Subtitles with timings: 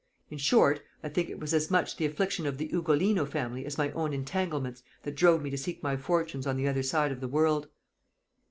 [0.31, 3.77] In short, I think it was as much the affliction of the Ugolino family as
[3.77, 7.21] my own entanglements that drove me to seek my fortunes on the other side of
[7.21, 7.67] the world."